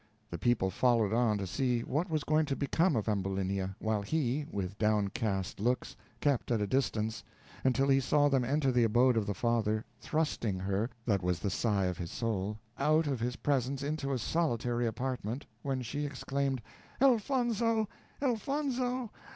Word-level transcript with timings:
The 0.31 0.39
people 0.39 0.71
followed 0.71 1.13
on 1.13 1.37
to 1.37 1.45
see 1.45 1.81
what 1.81 2.09
was 2.09 2.23
going 2.23 2.47
to 2.47 2.55
become 2.55 2.95
of 2.95 3.07
Ambulinia, 3.07 3.75
while 3.77 4.01
he, 4.01 4.47
with 4.49 4.75
downcast 4.79 5.59
looks, 5.59 5.95
kept 6.19 6.49
at 6.49 6.59
a 6.59 6.65
distance, 6.65 7.23
until 7.63 7.87
he 7.87 7.99
saw 7.99 8.27
them 8.27 8.43
enter 8.43 8.71
the 8.71 8.81
abode 8.83 9.15
of 9.15 9.27
the 9.27 9.35
father, 9.35 9.85
thrusting 9.99 10.57
her, 10.57 10.89
that 11.05 11.21
was 11.21 11.37
the 11.37 11.51
sigh 11.51 11.85
of 11.85 11.99
his 11.99 12.09
soul, 12.09 12.57
out 12.79 13.05
of 13.05 13.19
his 13.19 13.35
presence 13.35 13.83
into 13.83 14.11
a 14.11 14.17
solitary 14.17 14.87
apartment, 14.87 15.45
when 15.61 15.83
she 15.83 16.03
exclaimed, 16.03 16.63
"Elfonzo! 16.99 17.87
Elfonzo! 18.23 19.11